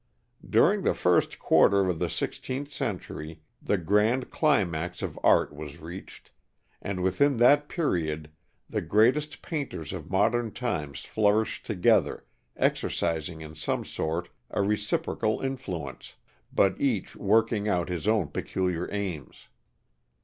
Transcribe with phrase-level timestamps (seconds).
[0.49, 6.31] "During the first quarter of the sixteenth century, the grand climax of art was reached,
[6.81, 8.31] and within that period
[8.67, 12.25] the greatest painters of modern times flourished together,
[12.57, 16.15] exercising in some sort a reciprocal influence,
[16.51, 19.49] but each working out his own peculiar aims."